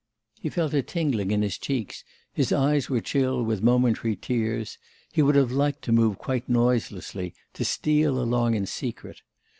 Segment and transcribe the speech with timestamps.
[0.39, 2.03] He felt a tingling in his cheeks,
[2.33, 4.79] his eyes were chill with momentary tears;
[5.11, 9.21] he would have liked to move quite noiselessly, to steal along in secret.